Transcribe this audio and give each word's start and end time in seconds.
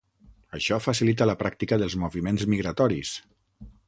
Això 0.59 0.77
facilita 0.85 1.27
la 1.29 1.35
pràctica 1.41 1.79
dels 1.83 1.97
moviments 2.05 2.47
migratoris. 2.55 3.13